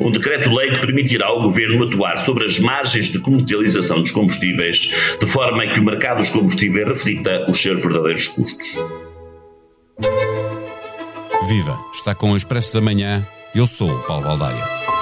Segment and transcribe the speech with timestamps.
[0.00, 5.26] Um decreto-lei que permitirá ao Governo atuar sobre as margens de comercialização dos combustíveis, de
[5.26, 8.74] forma a que o mercado dos combustíveis reflita os seus verdadeiros custos.
[11.46, 11.78] Viva!
[11.92, 13.26] Está com o Expresso da Manhã.
[13.54, 14.95] Eu sou o Paulo Baldaia.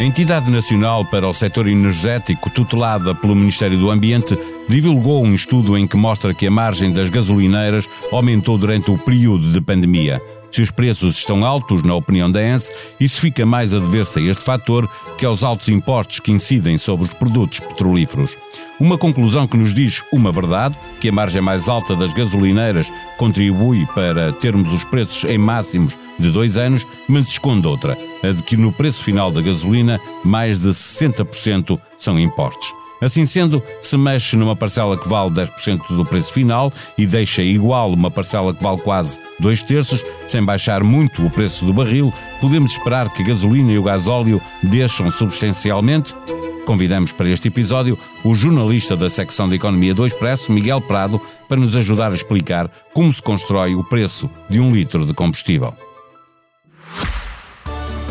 [0.00, 4.34] A Entidade Nacional para o Setor Energético, tutelada pelo Ministério do Ambiente,
[4.66, 9.52] divulgou um estudo em que mostra que a margem das gasolineiras aumentou durante o período
[9.52, 10.18] de pandemia.
[10.50, 14.22] Se os preços estão altos, na opinião da ENSE, isso fica mais a dever-se a
[14.22, 18.36] este fator que aos altos impostos que incidem sobre os produtos petrolíferos.
[18.80, 23.86] Uma conclusão que nos diz uma verdade, que a margem mais alta das gasolineiras contribui
[23.94, 28.56] para termos os preços em máximos de dois anos, mas esconde outra, a de que
[28.56, 32.79] no preço final da gasolina mais de 60% são impostos.
[33.00, 37.92] Assim sendo, se mexe numa parcela que vale 10% do preço final e deixa igual
[37.92, 42.72] uma parcela que vale quase dois terços, sem baixar muito o preço do barril, podemos
[42.72, 46.14] esperar que a gasolina e o gasóleo deixam substancialmente?
[46.66, 51.58] Convidamos para este episódio o jornalista da secção de Economia do Expresso, Miguel Prado, para
[51.58, 55.74] nos ajudar a explicar como se constrói o preço de um litro de combustível.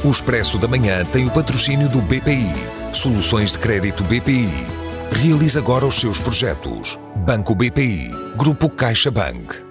[0.04, 2.52] O Expresso da Manhã tem o patrocínio do BPI.
[2.92, 4.79] Soluções de crédito BPI
[5.12, 6.98] Realize agora os seus projetos.
[7.26, 9.68] Banco BPI, Grupo CaixaBank.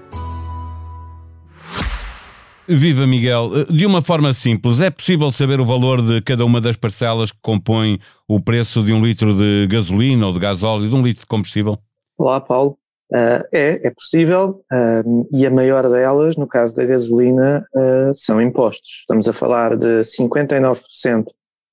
[2.66, 6.76] Viva Miguel, de uma forma simples, é possível saber o valor de cada uma das
[6.76, 11.00] parcelas que compõem o preço de um litro de gasolina ou de gasóleo, de um
[11.00, 11.78] litro de combustível?
[12.18, 12.76] Olá Paulo,
[13.10, 18.42] uh, é, é possível uh, e a maior delas, no caso da gasolina, uh, são
[18.42, 18.98] impostos.
[19.00, 21.24] Estamos a falar de 59%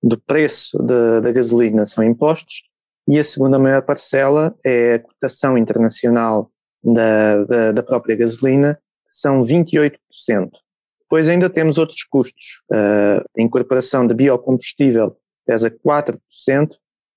[0.02, 2.63] do preço de, da gasolina são impostos
[3.07, 6.51] e a segunda maior parcela é a cotação internacional
[6.83, 9.97] da, da, da própria gasolina, são 28%.
[11.01, 12.63] Depois ainda temos outros custos.
[12.71, 16.19] Uh, a incorporação de biocombustível pesa 4%,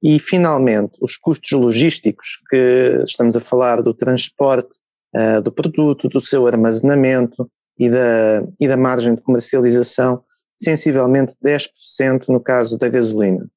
[0.02, 4.70] e finalmente os custos logísticos, que estamos a falar do transporte
[5.14, 10.22] uh, do produto, do seu armazenamento e da, e da margem de comercialização,
[10.56, 13.48] sensivelmente 10% no caso da gasolina.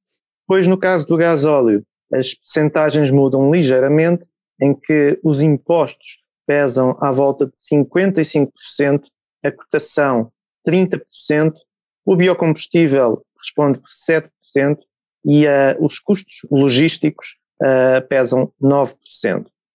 [0.42, 1.84] Depois, no caso do gasóleo,
[2.14, 4.24] as percentagens mudam ligeiramente,
[4.62, 9.04] em que os impostos pesam à volta de 55%,
[9.44, 10.32] a cotação
[10.68, 11.54] 30%,
[12.06, 14.78] o biocombustível responde por 7%
[15.26, 18.96] e uh, os custos logísticos uh, pesam 9%.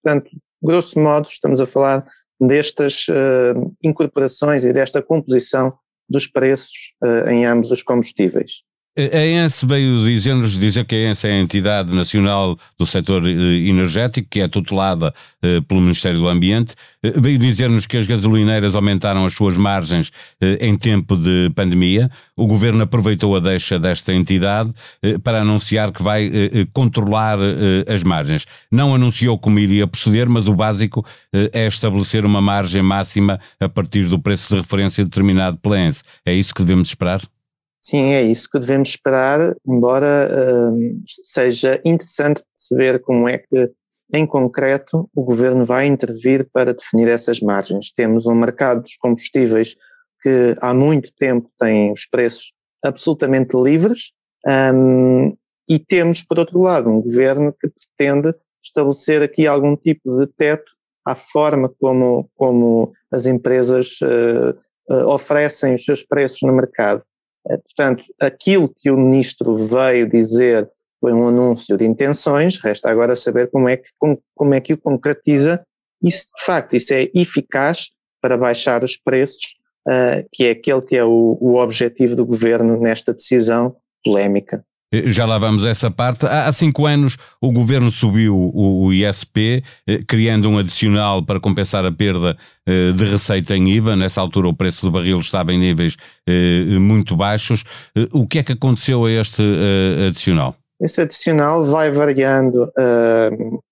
[0.02, 0.30] Portanto,
[0.62, 2.06] grosso modo, estamos a falar
[2.40, 5.76] destas uh, incorporações e desta composição
[6.08, 6.94] dos preços
[7.28, 8.62] em ambos os combustíveis.
[8.98, 13.30] A ENSE veio dizer-nos, dizer que a ENSE é a entidade nacional do setor eh,
[13.68, 15.12] energético, que é tutelada
[15.42, 20.10] eh, pelo Ministério do Ambiente, eh, veio dizer-nos que as gasolineiras aumentaram as suas margens
[20.40, 22.10] em tempo de pandemia.
[22.34, 24.72] O Governo aproveitou a deixa desta entidade
[25.22, 26.30] para anunciar que vai
[26.72, 27.38] controlar
[27.86, 28.46] as margens.
[28.70, 31.04] Não anunciou como iria proceder, mas o básico
[31.52, 36.02] é estabelecer uma margem máxima a partir do preço de referência determinado pela ENSE.
[36.24, 37.20] É isso que devemos esperar?
[37.88, 43.70] Sim, é isso que devemos esperar, embora uh, seja interessante perceber como é que,
[44.12, 47.92] em concreto, o governo vai intervir para definir essas margens.
[47.92, 49.76] Temos um mercado dos combustíveis
[50.20, 52.52] que há muito tempo tem os preços
[52.84, 54.10] absolutamente livres,
[54.74, 55.36] um,
[55.68, 60.72] e temos, por outro lado, um governo que pretende estabelecer aqui algum tipo de teto
[61.04, 64.58] à forma como, como as empresas uh,
[64.92, 67.04] uh, oferecem os seus preços no mercado.
[67.48, 70.70] Eh, portanto, aquilo que o ministro veio dizer
[71.00, 73.88] foi um anúncio de intenções, resta agora saber como é que,
[74.34, 75.64] como, é que o concretiza
[76.02, 77.90] e se de facto isso é eficaz
[78.20, 82.78] para baixar os preços, uh, que é aquele que é o, o objetivo do governo
[82.80, 84.64] nesta decisão polémica.
[84.92, 86.26] Eh, já lá vamos a essa parte.
[86.26, 91.92] Há cinco anos o governo subiu o, ISP, eh, criando um adicional para compensar a
[91.92, 92.36] perda
[92.66, 93.96] eh, de receita em IVA.
[93.96, 95.96] Nessa altura o preço do barril estava em níveis
[96.80, 97.64] muito baixos.
[98.12, 99.42] O que é que aconteceu a este
[100.08, 100.56] adicional?
[100.80, 103.62] Esse adicional vai variando uh,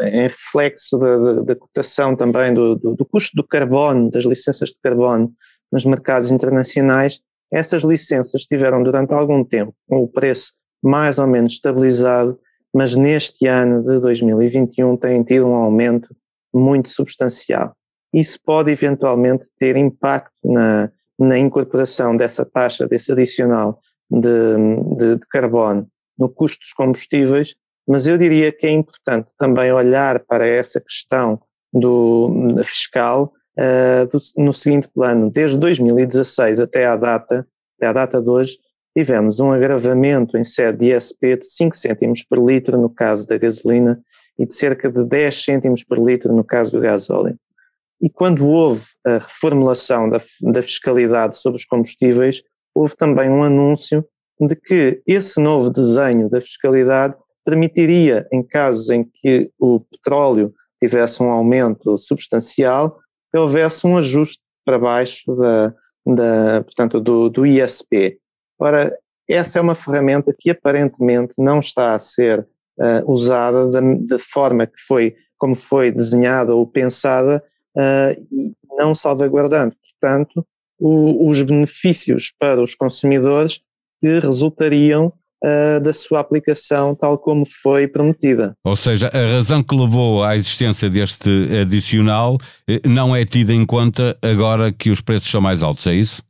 [0.00, 4.76] em reflexo da, da, cotação também do, do, do custo do carbono, das licenças de
[4.82, 5.30] carbono
[5.70, 7.20] nos mercados internacionais
[7.50, 10.52] essas licenças tiveram durante algum tempo o preço
[10.82, 12.38] mais ou menos estabilizado,
[12.72, 16.14] mas neste ano de 2021 têm tido um aumento
[16.52, 17.74] muito substancial.
[18.12, 23.80] Isso pode eventualmente ter impacto na, na incorporação dessa taxa, desse adicional
[24.10, 25.86] de, de, de carbono
[26.18, 27.54] no custo dos combustíveis,
[27.86, 31.40] mas eu diria que é importante também olhar para essa questão
[31.72, 37.46] do fiscal uh, do, no seguinte plano, desde 2016 até à data,
[37.76, 38.58] até à data de hoje,
[38.96, 43.36] tivemos um agravamento em sede de ISP de 5 cêntimos por litro no caso da
[43.36, 44.00] gasolina
[44.38, 47.38] e de cerca de 10 cêntimos por litro no caso do gasóleo.
[48.00, 52.42] E quando houve a reformulação da, da fiscalidade sobre os combustíveis,
[52.74, 54.02] houve também um anúncio
[54.40, 57.14] de que esse novo desenho da fiscalidade
[57.44, 62.98] permitiria, em casos em que o petróleo tivesse um aumento substancial,
[63.30, 65.74] que houvesse um ajuste para baixo da,
[66.06, 68.18] da, portanto, do, do ISP.
[68.58, 68.96] Ora,
[69.28, 72.46] essa é uma ferramenta que aparentemente não está a ser
[72.78, 77.42] uh, usada da, da, forma que foi, como foi desenhada ou pensada,
[77.76, 80.46] uh, e não salvaguardando, portanto,
[80.78, 83.60] o, os benefícios para os consumidores
[84.00, 85.12] que resultariam
[85.44, 88.54] uh, da sua aplicação tal como foi prometida.
[88.64, 91.30] Ou seja, a razão que levou à existência deste
[91.60, 92.38] adicional
[92.68, 96.22] eh, não é tida em conta agora que os preços são mais altos, é isso?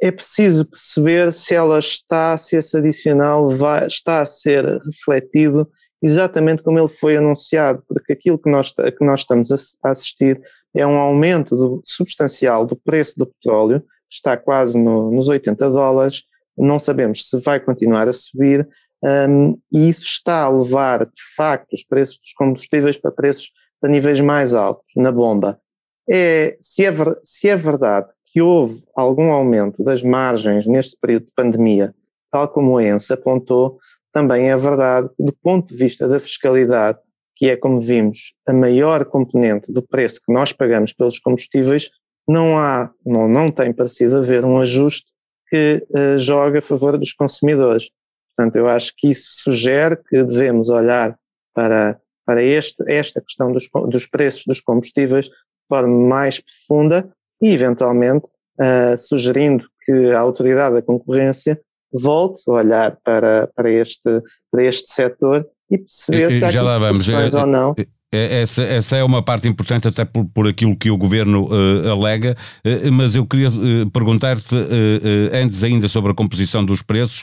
[0.00, 5.68] É preciso perceber se ela está, se esse adicional vai, está a ser refletido
[6.00, 10.40] exatamente como ele foi anunciado, porque aquilo que nós, que nós estamos a assistir
[10.74, 16.22] é um aumento do, substancial do preço do petróleo, está quase no, nos 80 dólares,
[16.56, 18.68] não sabemos se vai continuar a subir,
[19.02, 23.52] um, e isso está a levar, de facto, os preços dos combustíveis para preços
[23.82, 25.60] a níveis mais altos, na bomba.
[26.08, 26.92] É, se, é,
[27.22, 31.92] se é verdade que houve algum aumento das margens neste período de pandemia,
[32.30, 33.80] tal como o ENS apontou,
[34.12, 37.00] também é verdade do ponto de vista da fiscalidade,
[37.34, 41.90] que é, como vimos, a maior componente do preço que nós pagamos pelos combustíveis,
[42.28, 45.10] não há, não, não tem parecido haver um ajuste
[45.50, 47.90] que uh, joga a favor dos consumidores.
[48.36, 51.18] Portanto, eu acho que isso sugere que devemos olhar
[51.52, 55.32] para, para este, esta questão dos, dos preços dos combustíveis de
[55.68, 58.26] forma mais profunda e, eventualmente,
[58.60, 61.60] uh, sugerindo que a autoridade da concorrência
[61.92, 66.78] volte a olhar para, para, este, para este setor e perceber se há já lá
[66.78, 67.08] vamos.
[67.34, 67.74] ou não.
[68.10, 71.90] É, essa, essa, é uma parte importante, até por, por aquilo que o governo uh,
[71.90, 72.34] alega,
[72.64, 74.56] uh, mas eu queria uh, perguntar-te,
[75.32, 77.22] antes ainda sobre a composição dos preços,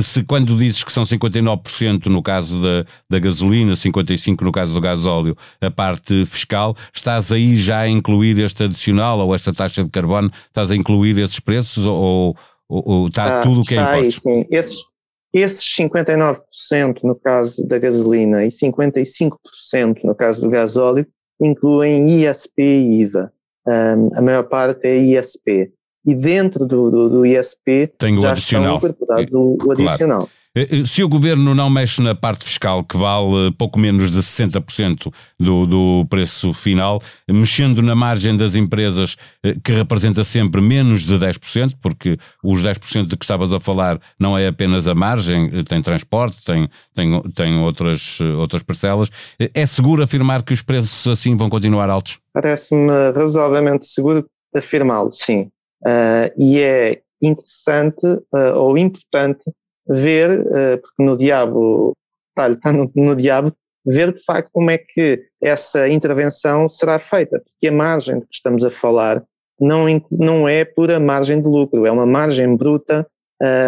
[0.00, 4.80] se quando dizes que são 59% no caso da, da gasolina, 55% no caso do
[4.80, 9.90] gasóleo, a parte fiscal, estás aí já a incluir este adicional ou esta taxa de
[9.90, 12.36] carbono, estás a incluir esses preços ou,
[12.68, 14.28] ou, ou está ah, tudo o que é imposto?
[14.28, 14.46] Aí, sim.
[14.50, 14.91] Esses,
[15.32, 21.06] esses 59% no caso da gasolina e 55% no caso do gasóleo
[21.40, 23.32] incluem ISP e IVA.
[23.66, 25.72] Um, a maior parte é ISP.
[26.04, 28.76] E dentro do, do, do ISP Tem já adicional.
[28.76, 30.18] estão incorporados o, o adicional.
[30.26, 30.41] Claro.
[30.54, 34.18] Eh, eh, se o governo não mexe na parte fiscal, que vale pouco menos de
[34.18, 41.06] 60% do, do preço final, mexendo na margem das empresas, eh, que representa sempre menos
[41.06, 45.64] de 10%, porque os 10% de que estavas a falar não é apenas a margem,
[45.64, 51.34] tem transporte, tem, tem, tem outras, outras parcelas, é seguro afirmar que os preços assim
[51.34, 52.18] vão continuar altos?
[52.34, 55.50] Parece-me razoavelmente seguro afirmá-lo, sim.
[55.84, 59.44] Uh, e é interessante uh, ou importante
[59.86, 61.92] ver, uh, porque no diabo,
[62.38, 63.52] está no, diabo,
[63.84, 68.34] ver de facto como é que essa intervenção será feita, porque a margem de que
[68.34, 69.22] estamos a falar
[69.60, 73.06] não, não é pura margem de lucro, é uma margem bruta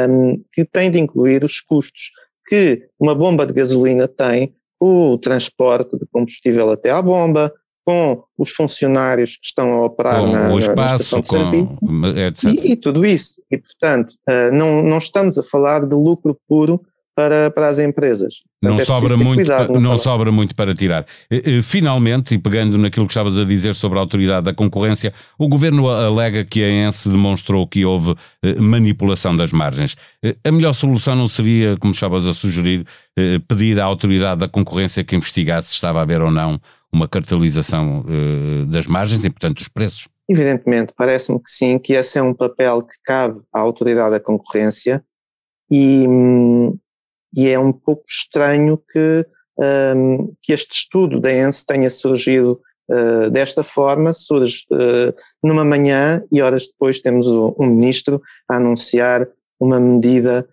[0.09, 2.11] um, que tem de incluir os custos
[2.47, 7.53] que uma bomba de gasolina tem, o transporte de combustível até à bomba,
[7.85, 12.73] com os funcionários que estão a operar com na, espaço, na estação de serviço e,
[12.73, 13.43] e, tudo isso.
[13.51, 16.81] E, portanto, uh, não, não estamos a falar de lucro puro
[17.15, 18.37] para, para as empresas.
[18.61, 21.07] Não, é sobra muito, não sobra muito para tirar.
[21.31, 25.13] Eh, eh, finalmente, e pegando naquilo que estavas a dizer sobre a autoridade da concorrência,
[25.39, 28.17] o governo alega que a ENSE demonstrou que houve
[28.59, 29.97] manipulação das margens.
[30.43, 32.85] A melhor solução não seria, como estavas a sugerir,
[33.47, 36.61] pedir à autoridade da concorrência que investigasse se estava a haver ou não
[36.95, 40.09] uma cartelização uh, das margens e, portanto, dos preços.
[40.29, 45.05] Evidentemente, parece-me que sim, que esse é um papel que cabe à autoridade da concorrência
[45.71, 46.07] e,
[47.35, 49.27] e é um pouco estranho que,
[49.59, 52.61] um, que este estudo da ENSE tenha surgido
[52.91, 58.57] uh, desta forma, surge uh, numa manhã e horas depois temos o, um ministro a
[58.57, 59.29] anunciar
[59.61, 60.49] uma medida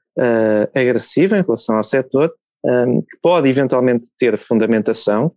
[0.76, 2.34] agressiva em relação ao setor,
[2.64, 5.34] um, que pode eventualmente ter fundamentação,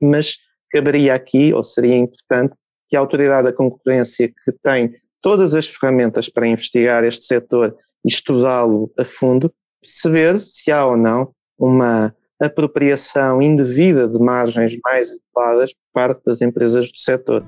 [0.00, 0.38] mas
[0.70, 2.54] caberia aqui, ou seria importante,
[2.88, 8.08] que a autoridade da concorrência, que tem todas as ferramentas para investigar este setor e
[8.08, 15.72] estudá-lo a fundo, perceber se há ou não uma apropriação indevida de margens mais elevadas
[15.72, 17.44] por parte das empresas do setor.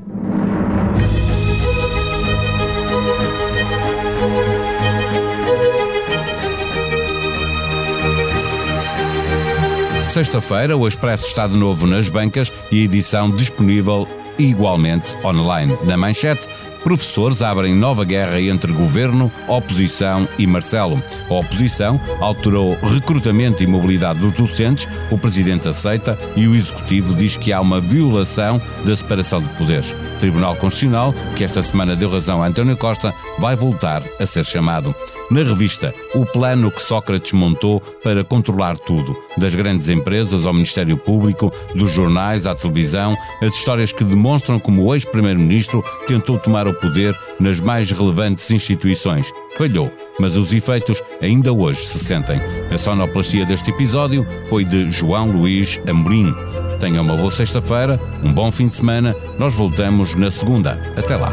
[10.08, 15.76] Sexta-feira, o Expresso está de novo nas bancas e a edição disponível igualmente online.
[15.84, 16.48] Na manchete,
[16.82, 21.00] professores abrem nova guerra entre governo, oposição e Marcelo.
[21.28, 27.36] A oposição alterou recrutamento e mobilidade dos docentes, o presidente aceita e o executivo diz
[27.36, 29.94] que há uma violação da separação de poderes.
[30.18, 34.94] Tribunal Constitucional, que esta semana deu razão a António Costa, vai voltar a ser chamado
[35.30, 40.96] na revista o plano que Sócrates montou para controlar tudo, das grandes empresas ao Ministério
[40.96, 46.74] Público, dos jornais à televisão, as histórias que demonstram como o ex-primeiro-ministro tentou tomar o
[46.74, 49.30] poder nas mais relevantes instituições.
[49.56, 52.40] Falhou, mas os efeitos ainda hoje se sentem.
[52.72, 56.32] A sonoplastia deste episódio foi de João Luís Amorim.
[56.80, 59.16] Tenha uma boa sexta-feira, um bom fim de semana.
[59.38, 60.78] Nós voltamos na segunda.
[60.96, 61.32] Até lá.